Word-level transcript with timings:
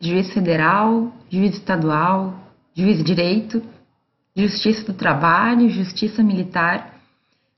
juiz 0.00 0.32
federal, 0.32 1.12
juiz 1.28 1.54
estadual, 1.54 2.34
juiz 2.74 3.02
direito, 3.02 3.62
justiça 4.36 4.84
do 4.84 4.96
trabalho, 4.96 5.68
justiça 5.68 6.22
militar. 6.22 6.94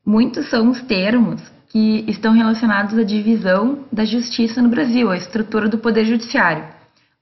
Muitos 0.05 0.49
são 0.49 0.71
os 0.71 0.81
termos 0.83 1.43
que 1.69 2.05
estão 2.09 2.33
relacionados 2.33 2.99
à 2.99 3.05
divisão 3.05 3.85
da 3.93 4.05
justiça 4.05 4.63
no 4.63 4.69
Brasil, 4.69 5.11
a 5.11 5.17
estrutura 5.17 5.69
do 5.69 5.79
poder 5.79 6.05
judiciário. 6.05 6.65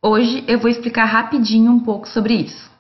Hoje 0.01 0.45
eu 0.47 0.59
vou 0.59 0.71
explicar 0.71 1.05
rapidinho 1.05 1.73
um 1.73 1.81
pouco 1.81 2.09
sobre 2.09 2.35
isso. 2.35 2.71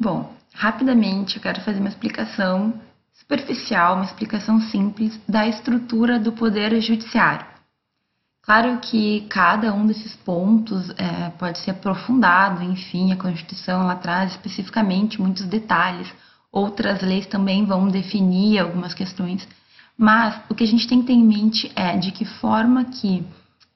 Bom, 0.00 0.32
rapidamente 0.54 1.36
eu 1.36 1.42
quero 1.42 1.60
fazer 1.62 1.80
uma 1.80 1.88
explicação 1.88 2.80
superficial, 3.18 3.96
uma 3.96 4.04
explicação 4.04 4.60
simples 4.60 5.18
da 5.28 5.46
estrutura 5.46 6.18
do 6.18 6.32
poder 6.32 6.80
judiciário. 6.80 7.46
Claro 8.42 8.78
que 8.78 9.22
cada 9.28 9.74
um 9.74 9.86
desses 9.86 10.14
pontos 10.14 10.90
é, 10.90 11.30
pode 11.30 11.58
ser 11.58 11.72
aprofundado, 11.72 12.62
enfim, 12.62 13.12
a 13.12 13.16
Constituição 13.16 13.82
ela 13.82 13.96
traz 13.96 14.32
especificamente 14.32 15.20
muitos 15.20 15.44
detalhes, 15.46 16.06
outras 16.52 17.02
leis 17.02 17.26
também 17.26 17.64
vão 17.64 17.88
definir 17.88 18.60
algumas 18.60 18.94
questões, 18.94 19.46
mas 19.98 20.40
o 20.48 20.54
que 20.54 20.62
a 20.62 20.66
gente 20.66 20.86
tem 20.86 21.00
que 21.00 21.08
ter 21.08 21.14
em 21.14 21.24
mente 21.24 21.72
é 21.74 21.96
de 21.96 22.12
que 22.12 22.24
forma 22.24 22.84
que, 22.84 23.26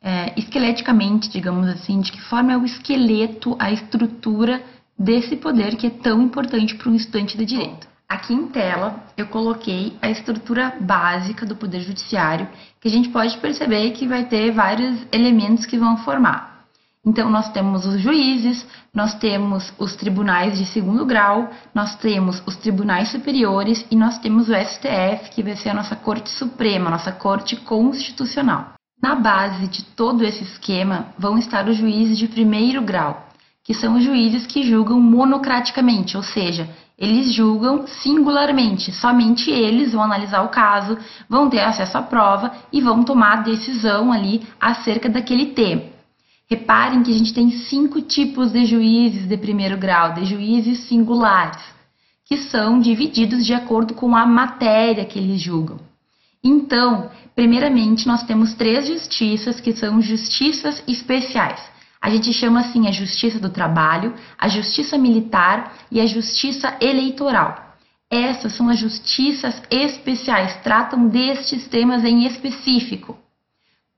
é, 0.01 0.39
esqueleticamente, 0.39 1.29
digamos 1.29 1.67
assim, 1.67 2.01
de 2.01 2.13
que 2.13 2.21
forma 2.21 2.53
é 2.53 2.57
o 2.57 2.65
esqueleto, 2.65 3.57
a 3.59 3.73
estrutura 3.73 4.63
desse 4.97 5.35
poder 5.35 5.75
que 5.77 5.89
é 5.89 5.91
tão 5.91 6.23
importante 6.23 6.77
para 6.77 6.91
um 6.91 6.95
estudante 6.95 7.37
de 7.37 7.45
direito. 7.45 7.90
Aqui 8.11 8.35
em 8.35 8.49
tela 8.49 9.05
eu 9.17 9.29
coloquei 9.29 9.97
a 10.03 10.11
estrutura 10.11 10.75
básica 10.81 11.47
do 11.47 11.55
Poder 11.55 11.81
Judiciário, 11.81 12.49
que 12.81 12.89
a 12.89 12.91
gente 12.91 13.09
pode 13.11 13.39
perceber 13.39 13.93
que 13.93 14.05
vai 14.05 14.25
ter 14.25 14.51
vários 14.51 15.07
elementos 15.13 15.65
que 15.65 15.79
vão 15.79 15.97
formar. 15.99 16.67
Então, 17.07 17.31
nós 17.31 17.53
temos 17.53 17.87
os 17.87 18.01
juízes, 18.01 18.67
nós 18.93 19.15
temos 19.15 19.73
os 19.79 19.95
tribunais 19.95 20.59
de 20.59 20.67
segundo 20.67 21.07
grau, 21.07 21.51
nós 21.73 21.95
temos 21.95 22.43
os 22.45 22.57
tribunais 22.57 23.11
superiores 23.11 23.87
e 23.93 23.95
nós 23.95 24.19
temos 24.19 24.49
o 24.49 24.55
STF, 24.55 25.31
que 25.31 25.43
vai 25.45 25.55
ser 25.55 25.69
a 25.69 25.75
nossa 25.75 25.95
Corte 25.95 26.31
Suprema, 26.31 26.89
a 26.89 26.91
nossa 26.91 27.13
Corte 27.13 27.55
Constitucional. 27.55 28.73
Na 29.01 29.15
base 29.15 29.69
de 29.69 29.85
todo 29.85 30.25
esse 30.25 30.43
esquema 30.43 31.07
vão 31.17 31.39
estar 31.39 31.69
os 31.69 31.77
juízes 31.77 32.19
de 32.19 32.27
primeiro 32.27 32.83
grau, 32.83 33.29
que 33.65 33.73
são 33.73 33.97
os 33.97 34.03
juízes 34.03 34.47
que 34.47 34.65
julgam 34.65 35.01
monocraticamente, 35.01 36.17
ou 36.17 36.25
seja, 36.25 36.69
eles 37.01 37.33
julgam 37.33 37.87
singularmente, 37.87 38.93
somente 38.93 39.51
eles 39.51 39.93
vão 39.93 40.03
analisar 40.03 40.43
o 40.43 40.51
caso, 40.51 40.99
vão 41.27 41.49
ter 41.49 41.61
acesso 41.61 41.97
à 41.97 42.03
prova 42.03 42.53
e 42.71 42.83
vão 42.83 43.03
tomar 43.03 43.43
decisão 43.43 44.13
ali 44.13 44.43
acerca 44.61 45.09
daquele 45.09 45.47
tema. 45.47 45.85
Reparem 46.49 47.03
que 47.03 47.11
a 47.11 47.17
gente 47.17 47.33
tem 47.33 47.51
cinco 47.51 48.03
tipos 48.03 48.53
de 48.53 48.67
juízes 48.67 49.27
de 49.27 49.37
primeiro 49.39 49.79
grau, 49.79 50.13
de 50.13 50.27
juízes 50.27 50.81
singulares, 50.81 51.63
que 52.27 52.37
são 52.37 52.79
divididos 52.79 53.47
de 53.47 53.55
acordo 53.55 53.95
com 53.95 54.15
a 54.15 54.27
matéria 54.27 55.07
que 55.07 55.19
eles 55.19 55.41
julgam. 55.41 55.79
Então, 56.45 57.11
primeiramente, 57.35 58.07
nós 58.07 58.25
temos 58.25 58.53
três 58.53 58.87
justiças 58.87 59.59
que 59.59 59.73
são 59.73 60.03
justiças 60.03 60.83
especiais. 60.87 61.61
A 62.01 62.09
gente 62.09 62.33
chama 62.33 62.61
assim 62.61 62.89
a 62.89 62.93
justiça 62.93 63.39
do 63.39 63.51
trabalho, 63.51 64.15
a 64.39 64.49
justiça 64.49 64.97
militar 64.97 65.75
e 65.91 66.01
a 66.01 66.07
justiça 66.07 66.75
eleitoral. 66.81 67.77
Essas 68.11 68.55
são 68.55 68.69
as 68.69 68.79
justiças 68.79 69.63
especiais, 69.71 70.57
tratam 70.63 71.09
destes 71.09 71.69
temas 71.69 72.03
em 72.05 72.27
específico. 72.27 73.19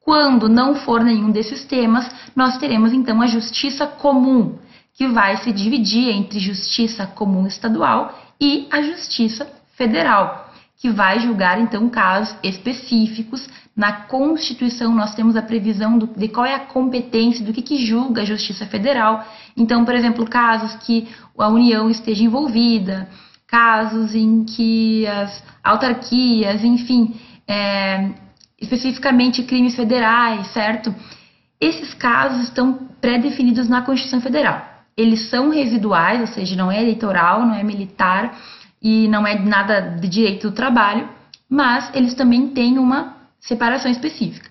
Quando 0.00 0.48
não 0.48 0.74
for 0.74 1.04
nenhum 1.04 1.30
desses 1.30 1.64
temas, 1.64 2.10
nós 2.34 2.58
teremos 2.58 2.92
então 2.92 3.22
a 3.22 3.26
justiça 3.26 3.86
comum, 3.86 4.58
que 4.94 5.06
vai 5.06 5.36
se 5.36 5.52
dividir 5.52 6.10
entre 6.10 6.40
justiça 6.40 7.06
comum 7.06 7.46
estadual 7.46 8.18
e 8.40 8.66
a 8.70 8.82
justiça 8.82 9.48
federal 9.76 10.41
que 10.82 10.90
vai 10.90 11.20
julgar 11.20 11.60
então 11.60 11.88
casos 11.88 12.34
específicos. 12.42 13.48
Na 13.74 13.92
Constituição 13.92 14.92
nós 14.92 15.14
temos 15.14 15.36
a 15.36 15.42
previsão 15.42 15.96
do, 15.96 16.08
de 16.08 16.26
qual 16.26 16.44
é 16.44 16.56
a 16.56 16.58
competência 16.58 17.44
do 17.44 17.52
que, 17.52 17.62
que 17.62 17.86
julga 17.86 18.22
a 18.22 18.24
Justiça 18.24 18.66
Federal. 18.66 19.24
Então, 19.56 19.84
por 19.84 19.94
exemplo, 19.94 20.28
casos 20.28 20.74
que 20.84 21.06
a 21.38 21.46
União 21.46 21.88
esteja 21.88 22.24
envolvida, 22.24 23.08
casos 23.46 24.12
em 24.12 24.42
que 24.42 25.06
as 25.06 25.40
autarquias, 25.62 26.64
enfim, 26.64 27.14
é, 27.46 28.10
especificamente 28.60 29.44
crimes 29.44 29.76
federais, 29.76 30.48
certo? 30.48 30.92
Esses 31.60 31.94
casos 31.94 32.42
estão 32.42 32.88
pré-definidos 33.00 33.68
na 33.68 33.82
Constituição 33.82 34.20
Federal. 34.20 34.60
Eles 34.96 35.30
são 35.30 35.48
residuais, 35.48 36.20
ou 36.22 36.26
seja, 36.26 36.56
não 36.56 36.72
é 36.72 36.82
eleitoral, 36.82 37.46
não 37.46 37.54
é 37.54 37.62
militar, 37.62 38.36
e 38.82 39.06
não 39.08 39.26
é 39.26 39.38
nada 39.38 39.80
de 39.80 40.08
direito 40.08 40.50
do 40.50 40.54
trabalho, 40.54 41.08
mas 41.48 41.90
eles 41.94 42.14
também 42.14 42.48
têm 42.48 42.78
uma 42.78 43.16
separação 43.38 43.90
específica. 43.90 44.50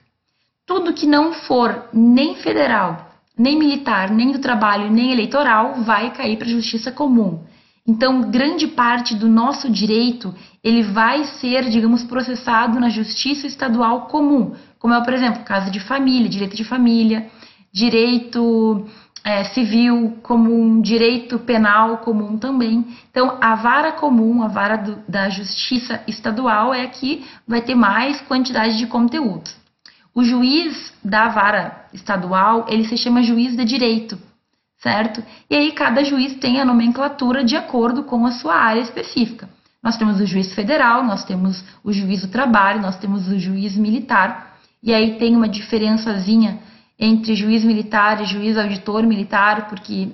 Tudo 0.65 0.93
que 0.93 1.05
não 1.05 1.33
for 1.33 1.89
nem 1.91 2.35
federal, 2.35 3.11
nem 3.37 3.57
militar, 3.57 4.09
nem 4.09 4.31
do 4.31 4.39
trabalho, 4.39 4.89
nem 4.89 5.11
eleitoral 5.11 5.81
vai 5.83 6.11
cair 6.11 6.37
para 6.37 6.47
a 6.47 6.51
justiça 6.51 6.91
comum. 6.91 7.43
Então, 7.85 8.29
grande 8.29 8.67
parte 8.67 9.15
do 9.15 9.27
nosso 9.27 9.69
direito 9.69 10.33
ele 10.63 10.83
vai 10.83 11.23
ser, 11.25 11.69
digamos, 11.69 12.03
processado 12.03 12.79
na 12.79 12.89
justiça 12.89 13.47
estadual 13.47 14.01
comum, 14.01 14.53
como 14.77 14.93
é, 14.93 15.03
por 15.03 15.13
exemplo, 15.13 15.43
caso 15.43 15.71
de 15.71 15.79
família, 15.79 16.29
direito 16.29 16.55
de 16.55 16.63
família, 16.63 17.27
direito 17.73 18.85
é, 19.23 19.43
civil 19.45 20.17
comum, 20.23 20.81
direito 20.81 21.37
penal 21.39 21.99
comum 21.99 22.37
também. 22.37 22.85
Então, 23.09 23.37
a 23.39 23.55
vara 23.55 23.91
comum, 23.91 24.41
a 24.41 24.47
vara 24.47 24.77
do, 24.77 24.97
da 25.07 25.29
justiça 25.29 26.01
estadual 26.07 26.73
é 26.73 26.87
que 26.87 27.25
vai 27.47 27.61
ter 27.61 27.75
mais 27.75 28.19
quantidade 28.21 28.77
de 28.77 28.87
conteúdo. 28.87 29.49
O 30.13 30.23
juiz 30.23 30.93
da 31.03 31.29
vara 31.29 31.85
estadual, 31.93 32.65
ele 32.67 32.85
se 32.85 32.97
chama 32.97 33.23
juiz 33.23 33.55
de 33.55 33.63
direito, 33.63 34.17
certo? 34.79 35.23
E 35.49 35.55
aí 35.55 35.71
cada 35.71 36.03
juiz 36.03 36.35
tem 36.35 36.59
a 36.59 36.65
nomenclatura 36.65 37.43
de 37.43 37.55
acordo 37.55 38.03
com 38.03 38.25
a 38.25 38.31
sua 38.31 38.55
área 38.55 38.81
específica. 38.81 39.47
Nós 39.81 39.97
temos 39.97 40.19
o 40.19 40.25
juiz 40.25 40.53
federal, 40.53 41.03
nós 41.03 41.23
temos 41.23 41.63
o 41.83 41.93
juiz 41.93 42.21
do 42.21 42.27
trabalho, 42.27 42.81
nós 42.81 42.97
temos 42.97 43.27
o 43.27 43.39
juiz 43.39 43.75
militar, 43.77 44.57
e 44.83 44.93
aí 44.93 45.17
tem 45.17 45.35
uma 45.35 45.47
diferençazinha 45.47 46.59
entre 47.01 47.35
juiz 47.35 47.63
militar 47.63 48.21
e 48.21 48.25
juiz 48.25 48.55
auditor 48.55 49.01
militar, 49.01 49.67
porque 49.67 50.09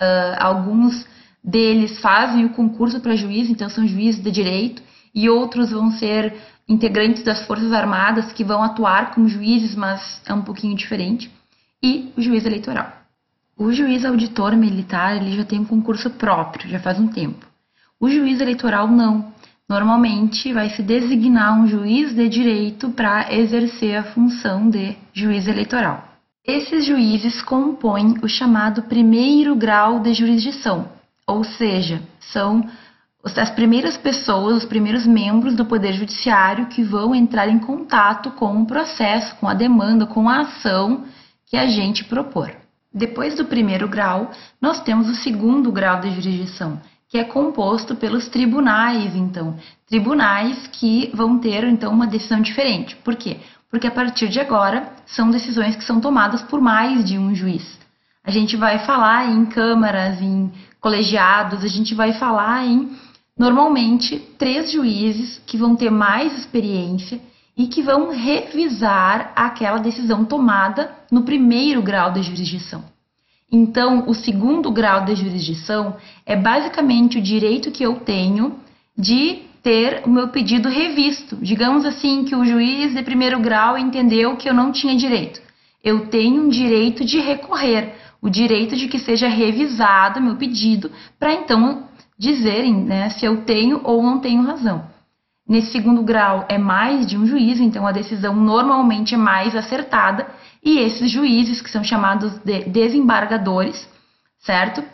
uh, 0.00 0.36
alguns 0.40 1.06
deles 1.44 2.00
fazem 2.00 2.46
o 2.46 2.50
concurso 2.50 2.98
para 3.00 3.14
juiz, 3.14 3.50
então 3.50 3.68
são 3.68 3.86
juízes 3.86 4.22
de 4.22 4.30
direito, 4.30 4.82
e 5.14 5.28
outros 5.28 5.70
vão 5.70 5.90
ser 5.90 6.34
integrantes 6.66 7.22
das 7.22 7.46
Forças 7.46 7.72
Armadas 7.72 8.32
que 8.32 8.42
vão 8.42 8.62
atuar 8.62 9.14
como 9.14 9.28
juízes, 9.28 9.74
mas 9.74 10.22
é 10.24 10.32
um 10.32 10.42
pouquinho 10.42 10.74
diferente, 10.74 11.30
e 11.82 12.10
o 12.16 12.22
juiz 12.22 12.46
eleitoral. 12.46 12.90
O 13.54 13.70
juiz 13.72 14.04
auditor 14.04 14.56
militar 14.56 15.16
ele 15.16 15.36
já 15.36 15.44
tem 15.44 15.60
um 15.60 15.64
concurso 15.64 16.08
próprio, 16.10 16.70
já 16.70 16.80
faz 16.80 16.98
um 16.98 17.08
tempo. 17.08 17.46
O 18.00 18.08
juiz 18.08 18.40
eleitoral 18.40 18.88
não. 18.88 19.32
Normalmente 19.68 20.50
vai 20.52 20.70
se 20.70 20.82
designar 20.82 21.60
um 21.60 21.66
juiz 21.66 22.14
de 22.14 22.26
direito 22.26 22.88
para 22.88 23.34
exercer 23.34 23.96
a 23.96 24.02
função 24.02 24.70
de 24.70 24.96
juiz 25.12 25.46
eleitoral. 25.46 26.08
Esses 26.42 26.86
juízes 26.86 27.42
compõem 27.42 28.14
o 28.22 28.28
chamado 28.28 28.84
primeiro 28.84 29.54
grau 29.54 30.00
de 30.00 30.14
jurisdição, 30.14 30.88
ou 31.26 31.44
seja, 31.44 32.02
são 32.18 32.66
as 33.22 33.50
primeiras 33.50 33.98
pessoas, 33.98 34.56
os 34.56 34.64
primeiros 34.64 35.06
membros 35.06 35.54
do 35.54 35.66
Poder 35.66 35.92
Judiciário 35.92 36.68
que 36.68 36.82
vão 36.82 37.14
entrar 37.14 37.48
em 37.48 37.58
contato 37.58 38.30
com 38.30 38.62
o 38.62 38.64
processo, 38.64 39.36
com 39.36 39.46
a 39.46 39.52
demanda, 39.52 40.06
com 40.06 40.30
a 40.30 40.40
ação 40.40 41.04
que 41.44 41.58
a 41.58 41.66
gente 41.66 42.04
propor. 42.04 42.50
Depois 42.94 43.34
do 43.34 43.44
primeiro 43.44 43.86
grau, 43.86 44.30
nós 44.62 44.80
temos 44.80 45.10
o 45.10 45.14
segundo 45.14 45.70
grau 45.70 46.00
de 46.00 46.10
jurisdição, 46.12 46.80
que 47.08 47.16
é 47.16 47.24
composto 47.24 47.96
pelos 47.96 48.28
tribunais, 48.28 49.16
então, 49.16 49.56
tribunais 49.86 50.66
que 50.66 51.10
vão 51.14 51.38
ter 51.38 51.64
então 51.64 51.92
uma 51.92 52.06
decisão 52.06 52.40
diferente. 52.40 52.96
Por 52.96 53.16
quê? 53.16 53.38
Porque 53.70 53.86
a 53.86 53.90
partir 53.90 54.28
de 54.28 54.38
agora 54.38 54.92
são 55.06 55.30
decisões 55.30 55.74
que 55.74 55.84
são 55.84 56.00
tomadas 56.00 56.42
por 56.42 56.60
mais 56.60 57.04
de 57.04 57.18
um 57.18 57.34
juiz. 57.34 57.78
A 58.22 58.30
gente 58.30 58.56
vai 58.56 58.80
falar 58.80 59.30
em 59.30 59.46
câmaras, 59.46 60.20
em 60.20 60.52
colegiados, 60.80 61.64
a 61.64 61.68
gente 61.68 61.94
vai 61.94 62.12
falar 62.12 62.66
em 62.66 62.90
normalmente 63.38 64.18
três 64.38 64.70
juízes 64.70 65.40
que 65.46 65.56
vão 65.56 65.74
ter 65.74 65.90
mais 65.90 66.36
experiência 66.36 67.20
e 67.56 67.66
que 67.66 67.82
vão 67.82 68.10
revisar 68.10 69.32
aquela 69.34 69.78
decisão 69.78 70.24
tomada 70.24 70.92
no 71.10 71.22
primeiro 71.22 71.82
grau 71.82 72.12
de 72.12 72.22
jurisdição. 72.22 72.84
Então, 73.50 74.04
o 74.06 74.14
segundo 74.14 74.70
grau 74.70 75.04
de 75.04 75.14
jurisdição 75.14 75.96
é 76.26 76.36
basicamente 76.36 77.18
o 77.18 77.22
direito 77.22 77.70
que 77.70 77.82
eu 77.82 77.96
tenho 77.96 78.58
de 78.96 79.42
ter 79.62 80.02
o 80.04 80.10
meu 80.10 80.28
pedido 80.28 80.68
revisto. 80.68 81.36
Digamos 81.36 81.84
assim 81.84 82.24
que 82.24 82.36
o 82.36 82.44
juiz 82.44 82.94
de 82.94 83.02
primeiro 83.02 83.40
grau 83.40 83.78
entendeu 83.78 84.36
que 84.36 84.48
eu 84.48 84.54
não 84.54 84.70
tinha 84.70 84.94
direito. 84.96 85.40
Eu 85.82 86.08
tenho 86.08 86.42
um 86.42 86.48
direito 86.48 87.04
de 87.04 87.18
recorrer, 87.20 87.94
o 88.20 88.28
direito 88.28 88.76
de 88.76 88.88
que 88.88 88.98
seja 88.98 89.28
revisado 89.28 90.20
meu 90.20 90.36
pedido, 90.36 90.90
para 91.18 91.32
então 91.32 91.84
dizerem 92.18 92.74
né, 92.74 93.10
se 93.10 93.24
eu 93.24 93.42
tenho 93.44 93.80
ou 93.84 94.02
não 94.02 94.18
tenho 94.18 94.42
razão. 94.42 94.84
Nesse 95.48 95.72
segundo 95.72 96.02
grau 96.02 96.44
é 96.46 96.58
mais 96.58 97.06
de 97.06 97.16
um 97.16 97.26
juiz, 97.26 97.58
então 97.58 97.86
a 97.86 97.92
decisão 97.92 98.36
normalmente 98.36 99.14
é 99.14 99.18
mais 99.18 99.56
acertada, 99.56 100.26
e 100.62 100.78
esses 100.78 101.10
juízes, 101.10 101.62
que 101.62 101.70
são 101.70 101.82
chamados 101.82 102.36
de 102.44 102.64
desembargadores, 102.64 103.88
certo? 104.40 104.84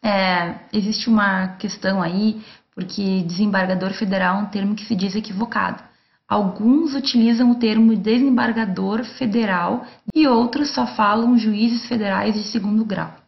É, 0.00 0.54
existe 0.72 1.08
uma 1.08 1.48
questão 1.58 2.00
aí, 2.00 2.40
porque 2.74 3.22
desembargador 3.26 3.92
federal 3.92 4.38
é 4.38 4.42
um 4.42 4.46
termo 4.46 4.74
que 4.76 4.84
se 4.84 4.94
diz 4.94 5.16
equivocado. 5.16 5.82
Alguns 6.28 6.94
utilizam 6.94 7.50
o 7.50 7.56
termo 7.56 7.94
desembargador 7.96 9.04
federal 9.04 9.84
e 10.14 10.26
outros 10.26 10.70
só 10.70 10.86
falam 10.86 11.36
juízes 11.36 11.86
federais 11.86 12.34
de 12.34 12.44
segundo 12.44 12.84
grau. 12.84 13.21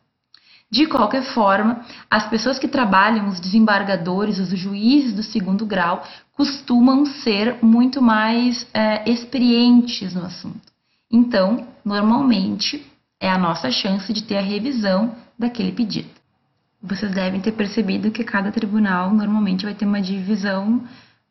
De 0.74 0.86
qualquer 0.86 1.22
forma, 1.22 1.82
as 2.10 2.26
pessoas 2.28 2.58
que 2.58 2.66
trabalham, 2.66 3.28
os 3.28 3.38
desembargadores, 3.38 4.40
os 4.40 4.48
juízes 4.58 5.12
do 5.12 5.22
segundo 5.22 5.64
grau, 5.64 6.02
costumam 6.32 7.06
ser 7.06 7.62
muito 7.62 8.02
mais 8.02 8.66
é, 8.74 9.08
experientes 9.08 10.14
no 10.14 10.26
assunto. 10.26 10.72
Então, 11.08 11.64
normalmente, 11.84 12.84
é 13.20 13.30
a 13.30 13.38
nossa 13.38 13.70
chance 13.70 14.12
de 14.12 14.24
ter 14.24 14.36
a 14.36 14.40
revisão 14.40 15.14
daquele 15.38 15.70
pedido. 15.70 16.10
Vocês 16.82 17.12
devem 17.12 17.40
ter 17.40 17.52
percebido 17.52 18.10
que 18.10 18.24
cada 18.24 18.50
tribunal 18.50 19.14
normalmente 19.14 19.64
vai 19.64 19.74
ter 19.74 19.86
uma 19.86 20.02
divisão 20.02 20.82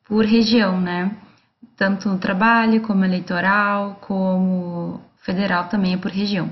por 0.07 0.23
região, 0.23 0.79
né? 0.79 1.11
Tanto 1.75 2.07
no 2.07 2.17
trabalho, 2.17 2.79
como 2.79 3.03
eleitoral, 3.03 3.97
como 3.99 5.01
federal 5.17 5.65
também 5.65 5.95
é 5.95 5.97
por 5.97 6.11
região. 6.11 6.49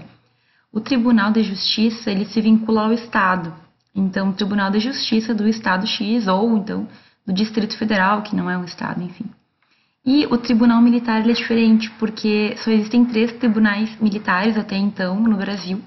O 0.71 0.79
Tribunal 0.79 1.31
de 1.31 1.44
Justiça, 1.44 2.09
ele 2.09 2.25
se 2.25 2.39
vincula 2.39 2.83
ao 2.83 2.94
Estado. 2.94 3.53
Então, 3.94 4.29
o 4.29 4.33
Tribunal 4.33 4.71
de 4.71 4.79
Justiça 4.79 5.33
do 5.33 5.47
Estado 5.47 5.85
X 5.85 6.27
ou 6.27 6.57
então 6.57 6.88
do 7.25 7.33
Distrito 7.33 7.77
Federal, 7.77 8.21
que 8.21 8.35
não 8.35 8.50
é 8.50 8.57
um 8.57 8.63
estado, 8.63 9.03
enfim. 9.03 9.25
E 10.06 10.25
o 10.27 10.38
Tribunal 10.38 10.81
Militar 10.81 11.21
é 11.21 11.33
diferente, 11.33 11.91
porque 12.00 12.56
só 12.57 12.71
existem 12.71 13.06
três 13.06 13.33
tribunais 13.33 13.95
militares 14.00 14.57
até 14.57 14.75
então 14.77 15.19
no 15.19 15.38
Brasil, 15.38 15.81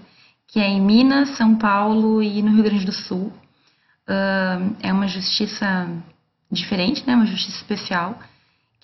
que 0.46 0.60
é 0.60 0.69
em 0.69 0.81
Minas, 0.81 1.31
São 1.31 1.56
Paulo 1.56 2.22
e 2.22 2.40
no 2.42 2.52
Rio 2.52 2.62
Grande 2.62 2.84
do 2.84 2.92
Sul. 2.92 3.32
Uh, 4.06 4.76
é 4.81 4.92
uma 4.92 5.08
justiça 5.08 5.88
diferente, 6.52 7.02
né? 7.06 7.16
Uma 7.16 7.26
justiça 7.26 7.56
especial 7.56 8.19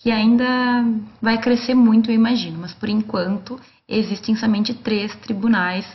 que 0.03 0.11
ainda 0.11 0.85
vai 1.21 1.39
crescer 1.39 1.75
muito, 1.75 2.11
eu 2.11 2.15
imagino. 2.15 2.59
Mas 2.59 2.73
por 2.73 2.89
enquanto 2.89 3.61
existem 3.89 4.35
somente 4.35 4.75
três 4.75 5.15
tribunais 5.17 5.87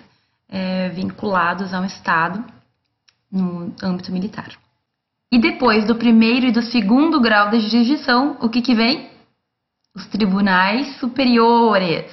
é, 0.48 0.90
vinculados 0.90 1.74
ao 1.74 1.84
Estado 1.86 2.44
no 3.32 3.74
âmbito 3.82 4.12
militar. 4.12 4.50
E 5.32 5.40
depois 5.40 5.86
do 5.86 5.96
primeiro 5.96 6.46
e 6.46 6.52
do 6.52 6.62
segundo 6.62 7.20
grau 7.20 7.50
de 7.50 7.60
jurisdição, 7.60 8.38
o 8.40 8.48
que, 8.48 8.62
que 8.62 8.76
vem? 8.76 9.10
Os 9.96 10.06
tribunais 10.08 10.98
superiores. 10.98 12.06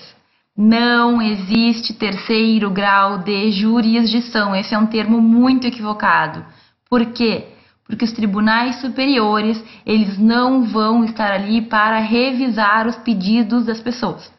Não 0.57 1.21
existe 1.21 1.95
terceiro 1.95 2.71
grau 2.71 3.19
de 3.19 3.53
jurisdição. 3.53 4.57
Esse 4.57 4.75
é 4.75 4.79
um 4.79 4.87
termo 4.87 5.21
muito 5.21 5.67
equivocado. 5.67 6.45
Por 6.89 7.07
quê? 7.13 7.47
Porque 7.47 7.62
os 8.01 8.13
tribunais 8.13 8.81
superiores, 8.81 9.63
eles 9.85 10.19
não 10.19 10.65
vão 10.65 11.05
estar 11.05 11.33
ali 11.33 11.63
para 11.63 11.99
revisar 11.99 12.87
os 12.87 12.97
pedidos 12.97 13.67
das 13.67 13.81
pessoas. 13.81 14.33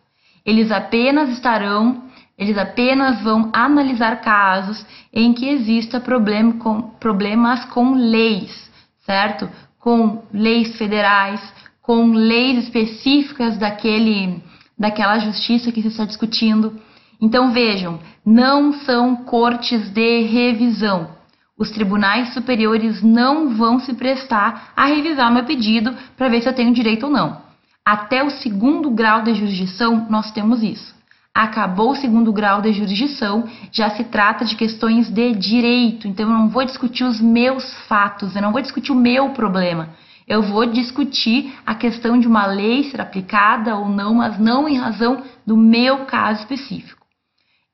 Eles 0.45 0.71
apenas 0.71 1.29
estarão, 1.29 2.03
eles 2.38 2.57
apenas 2.57 3.21
vão 3.21 3.50
analisar 3.53 4.21
casos 4.21 4.85
em 5.13 5.33
que 5.33 5.47
exista 5.47 6.00
problema 6.00 6.53
com, 6.53 6.81
problemas 6.81 7.63
com 7.65 7.94
leis, 7.94 8.69
certo? 9.05 9.50
Com 9.79 10.23
leis 10.33 10.75
federais, 10.77 11.41
com 11.81 12.13
leis 12.13 12.63
específicas 12.65 13.57
daquele 13.57 14.41
daquela 14.77 15.19
justiça 15.19 15.71
que 15.71 15.81
se 15.81 15.89
está 15.89 16.05
discutindo. 16.05 16.79
Então 17.21 17.51
vejam, 17.51 18.00
não 18.25 18.73
são 18.73 19.15
cortes 19.15 19.89
de 19.89 20.23
revisão. 20.23 21.09
Os 21.57 21.69
tribunais 21.69 22.33
superiores 22.33 23.03
não 23.03 23.55
vão 23.55 23.79
se 23.79 23.94
prestar 23.94 24.73
a 24.75 24.85
revisar 24.85 25.31
meu 25.31 25.44
pedido 25.44 25.95
para 26.17 26.29
ver 26.29 26.41
se 26.41 26.50
eu 26.50 26.53
tenho 26.53 26.73
direito 26.73 27.05
ou 27.05 27.11
não. 27.11 27.41
Até 27.85 28.23
o 28.23 28.29
segundo 28.29 28.89
grau 28.89 29.21
de 29.21 29.33
jurisdição, 29.33 30.07
nós 30.09 30.31
temos 30.31 30.63
isso. 30.63 30.94
Acabou 31.33 31.91
o 31.91 31.95
segundo 31.95 32.31
grau 32.31 32.61
de 32.61 32.71
jurisdição, 32.71 33.47
já 33.71 33.89
se 33.89 34.03
trata 34.03 34.45
de 34.45 34.55
questões 34.55 35.09
de 35.09 35.33
direito. 35.33 36.07
Então, 36.07 36.27
eu 36.27 36.38
não 36.38 36.50
vou 36.50 36.63
discutir 36.63 37.03
os 37.03 37.19
meus 37.19 37.73
fatos, 37.88 38.35
eu 38.35 38.41
não 38.41 38.51
vou 38.51 38.61
discutir 38.61 38.91
o 38.91 38.95
meu 38.95 39.29
problema. 39.29 39.89
Eu 40.27 40.41
vou 40.41 40.65
discutir 40.65 41.53
a 41.65 41.75
questão 41.75 42.17
de 42.19 42.27
uma 42.27 42.45
lei 42.45 42.85
ser 42.85 43.01
aplicada 43.01 43.75
ou 43.75 43.89
não, 43.89 44.15
mas 44.15 44.39
não 44.39 44.67
em 44.67 44.77
razão 44.77 45.23
do 45.45 45.57
meu 45.57 46.05
caso 46.05 46.41
específico. 46.41 47.05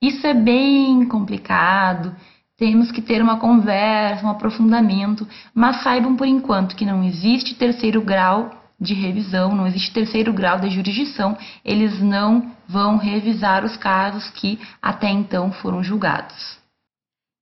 Isso 0.02 0.26
é 0.26 0.34
bem 0.34 1.06
complicado, 1.06 2.16
temos 2.60 2.92
que 2.92 3.02
ter 3.02 3.22
uma 3.22 3.40
conversa, 3.40 4.26
um 4.26 4.30
aprofundamento, 4.30 5.26
mas 5.56 5.82
saibam 5.82 6.18
por 6.18 6.28
enquanto 6.28 6.76
que 6.76 6.86
não 6.86 7.02
existe 7.06 7.56
terceiro 7.56 8.02
grau 8.02 8.52
de 8.78 8.94
revisão, 8.94 9.56
não 9.56 9.66
existe 9.66 9.94
terceiro 9.94 10.34
grau 10.34 10.60
de 10.60 10.70
jurisdição, 10.70 11.38
eles 11.64 12.02
não 12.02 12.52
vão 12.68 12.98
revisar 12.98 13.64
os 13.64 13.78
casos 13.78 14.30
que 14.32 14.60
até 14.82 15.10
então 15.10 15.54
foram 15.54 15.82
julgados. 15.82 16.60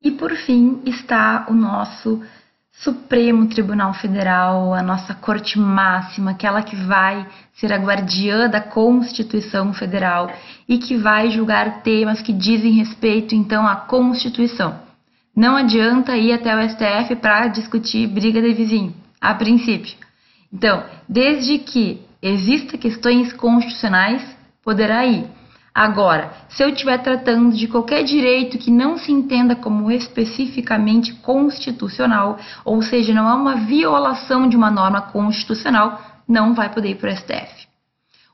E 0.04 0.12
por 0.12 0.36
fim 0.36 0.82
está 0.86 1.48
o 1.50 1.54
nosso 1.54 2.22
Supremo 2.72 3.48
Tribunal 3.48 3.96
Federal, 3.96 4.72
a 4.72 4.84
nossa 4.84 5.16
corte 5.16 5.58
máxima, 5.58 6.32
aquela 6.32 6.62
que 6.62 6.76
vai 6.76 7.28
ser 7.54 7.74
a 7.74 7.78
guardiã 7.78 8.48
da 8.48 8.62
Constituição 8.62 9.74
Federal 9.74 10.32
e 10.70 10.78
que 10.78 10.96
vai 10.96 11.32
julgar 11.32 11.82
temas 11.82 12.22
que 12.22 12.32
dizem 12.32 12.74
respeito 12.74 13.34
então 13.34 13.68
à 13.68 13.76
Constituição. 13.76 14.87
Não 15.38 15.56
adianta 15.56 16.18
ir 16.18 16.34
até 16.34 16.56
o 16.56 16.68
STF 16.68 17.16
para 17.18 17.46
discutir 17.46 18.08
briga 18.08 18.42
de 18.42 18.56
vizinho, 18.56 18.96
a 19.22 19.36
princípio. 19.36 19.96
Então, 20.52 20.84
desde 21.08 21.60
que 21.60 22.02
exista 22.20 22.76
questões 22.76 23.32
constitucionais, 23.34 24.36
poderá 24.64 25.06
ir. 25.06 25.26
Agora, 25.72 26.32
se 26.50 26.64
eu 26.64 26.70
estiver 26.70 26.98
tratando 27.04 27.56
de 27.56 27.68
qualquer 27.68 28.04
direito 28.04 28.58
que 28.58 28.72
não 28.72 28.98
se 28.98 29.12
entenda 29.12 29.56
como 29.56 29.92
especificamente 29.92 31.14
constitucional, 31.14 32.40
ou 32.66 32.82
seja, 32.82 33.14
não 33.14 33.28
há 33.28 33.36
uma 33.36 33.58
violação 33.58 34.50
de 34.50 34.58
uma 34.58 34.72
norma 34.72 35.02
constitucional, 35.02 36.02
não 36.28 36.56
vai 36.56 36.74
poder 36.74 36.90
ir 36.90 36.96
para 36.96 37.12
o 37.12 37.16
STF. 37.16 37.68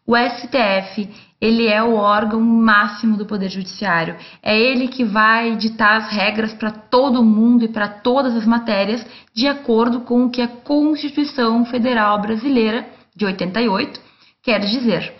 O 0.08 0.16
STF, 0.16 1.10
ele 1.44 1.68
é 1.68 1.84
o 1.84 1.96
órgão 1.96 2.40
máximo 2.40 3.18
do 3.18 3.26
Poder 3.26 3.50
Judiciário. 3.50 4.16
É 4.42 4.58
ele 4.58 4.88
que 4.88 5.04
vai 5.04 5.58
ditar 5.58 5.98
as 5.98 6.10
regras 6.10 6.54
para 6.54 6.72
todo 6.72 7.22
mundo 7.22 7.66
e 7.66 7.68
para 7.68 7.90
todas 7.90 8.34
as 8.34 8.46
matérias, 8.46 9.06
de 9.34 9.46
acordo 9.46 10.00
com 10.00 10.24
o 10.24 10.30
que 10.30 10.42
a 10.42 10.48
Constituição 10.48 11.66
Federal 11.66 12.22
Brasileira 12.22 12.88
de 13.14 13.26
88 13.26 14.00
quer 14.42 14.62
dizer. 14.62 15.14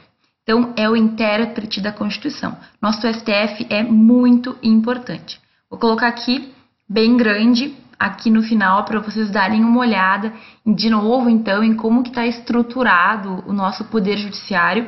Então, 0.44 0.74
é 0.78 0.90
o 0.90 0.96
intérprete 0.96 1.82
da 1.82 1.92
Constituição. 1.92 2.56
Nosso 2.82 3.06
STF 3.06 3.68
é 3.70 3.84
muito 3.84 4.58
importante. 4.64 5.42
Vou 5.70 5.78
colocar 5.78 6.08
aqui, 6.08 6.54
bem 6.88 7.18
grande, 7.18 7.76
aqui 8.00 8.30
no 8.30 8.44
final, 8.44 8.86
para 8.86 9.02
vocês 9.02 9.30
darem 9.30 9.62
uma 9.62 9.82
olhada, 9.82 10.32
de 10.66 10.90
novo, 10.90 11.30
então, 11.30 11.62
em 11.62 11.76
como 11.76 12.02
que 12.02 12.10
está 12.10 12.26
estruturado 12.26 13.44
o 13.46 13.52
nosso 13.52 13.84
Poder 13.86 14.16
Judiciário. 14.16 14.88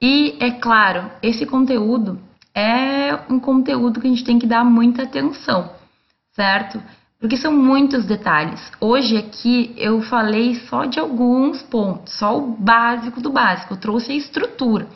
E, 0.00 0.36
é 0.40 0.50
claro, 0.52 1.10
esse 1.22 1.44
conteúdo 1.44 2.18
é 2.54 3.18
um 3.28 3.38
conteúdo 3.38 4.00
que 4.00 4.06
a 4.06 4.10
gente 4.10 4.24
tem 4.24 4.38
que 4.38 4.46
dar 4.46 4.64
muita 4.64 5.02
atenção, 5.02 5.70
certo? 6.32 6.80
porque 7.20 7.36
são 7.36 7.52
muitos 7.52 8.06
detalhes. 8.06 8.72
Hoje 8.80 9.18
aqui 9.18 9.74
eu 9.76 10.00
falei 10.00 10.54
só 10.54 10.86
de 10.86 10.98
alguns 10.98 11.62
pontos, 11.62 12.14
só 12.14 12.38
o 12.38 12.56
básico 12.56 13.20
do 13.20 13.30
básico, 13.30 13.74
eu 13.74 13.76
trouxe 13.76 14.12
a 14.12 14.16
estrutura. 14.16 14.88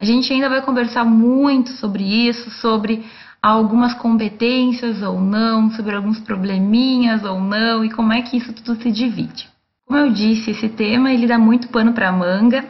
A 0.00 0.04
gente 0.04 0.32
ainda 0.32 0.48
vai 0.48 0.62
conversar 0.62 1.04
muito 1.04 1.70
sobre 1.72 2.02
isso, 2.02 2.50
sobre 2.50 3.04
algumas 3.42 3.92
competências 3.94 5.02
ou 5.02 5.20
não, 5.20 5.70
sobre 5.70 5.94
alguns 5.94 6.18
probleminhas 6.18 7.22
ou 7.24 7.40
não 7.40 7.84
e 7.84 7.90
como 7.90 8.12
é 8.12 8.22
que 8.22 8.38
isso 8.38 8.52
tudo 8.54 8.80
se 8.82 8.90
divide. 8.90 9.48
Como 9.86 9.98
eu 9.98 10.10
disse, 10.10 10.50
esse 10.50 10.68
tema 10.68 11.12
ele 11.12 11.26
dá 11.26 11.38
muito 11.38 11.68
pano 11.68 11.92
para 11.92 12.10
manga. 12.10 12.64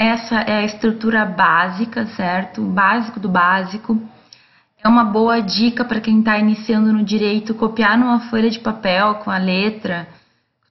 Essa 0.00 0.36
é 0.36 0.60
a 0.60 0.64
estrutura 0.64 1.26
básica, 1.26 2.06
certo? 2.06 2.62
O 2.62 2.70
básico 2.70 3.20
do 3.20 3.28
básico. 3.28 4.00
É 4.82 4.88
uma 4.88 5.04
boa 5.04 5.42
dica 5.42 5.84
para 5.84 6.00
quem 6.00 6.20
está 6.20 6.38
iniciando 6.38 6.90
no 6.90 7.04
direito 7.04 7.54
copiar 7.54 7.98
numa 7.98 8.18
folha 8.30 8.48
de 8.48 8.58
papel 8.60 9.16
com 9.16 9.30
a 9.30 9.36
letra, 9.36 10.08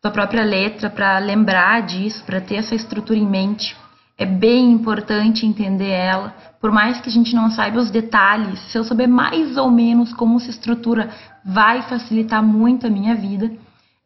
tua 0.01 0.09
própria 0.09 0.43
letra 0.43 0.89
para 0.89 1.19
lembrar 1.19 1.83
disso, 1.83 2.23
para 2.25 2.41
ter 2.41 2.55
essa 2.55 2.73
estrutura 2.73 3.19
em 3.19 3.27
mente. 3.27 3.77
É 4.17 4.25
bem 4.25 4.71
importante 4.71 5.45
entender 5.45 5.91
ela, 5.91 6.35
por 6.59 6.71
mais 6.71 6.99
que 6.99 7.07
a 7.07 7.11
gente 7.11 7.35
não 7.35 7.51
saiba 7.51 7.77
os 7.77 7.91
detalhes, 7.91 8.59
se 8.71 8.79
eu 8.79 8.83
souber 8.83 9.07
mais 9.07 9.57
ou 9.57 9.69
menos 9.69 10.11
como 10.11 10.39
se 10.39 10.49
estrutura, 10.49 11.07
vai 11.45 11.83
facilitar 11.83 12.41
muito 12.41 12.87
a 12.87 12.89
minha 12.89 13.13
vida. 13.13 13.51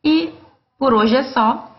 E 0.03 0.33
por 0.77 0.93
hoje 0.93 1.15
é 1.15 1.23
só. 1.23 1.72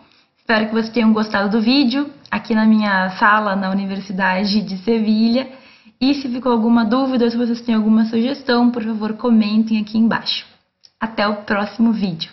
Espero 0.47 0.67
que 0.67 0.73
vocês 0.73 0.93
tenham 0.93 1.11
gostado 1.11 1.49
do 1.49 1.59
vídeo 1.59 2.07
aqui 2.29 2.53
na 2.53 2.67
minha 2.67 3.09
sala 3.17 3.55
na 3.55 3.71
Universidade 3.71 4.61
de 4.61 4.77
Sevilha. 4.77 5.51
E 5.99 6.13
se 6.13 6.29
ficou 6.29 6.51
alguma 6.51 6.85
dúvida 6.85 7.25
ou 7.25 7.31
se 7.31 7.35
vocês 7.35 7.61
têm 7.61 7.73
alguma 7.73 8.05
sugestão, 8.05 8.69
por 8.69 8.83
favor, 8.83 9.13
comentem 9.13 9.81
aqui 9.81 9.97
embaixo. 9.97 10.45
Até 10.99 11.27
o 11.27 11.37
próximo 11.37 11.91
vídeo. 11.91 12.31